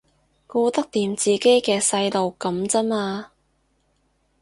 [0.47, 3.33] 顧得掂自己嘅細路噉咋嘛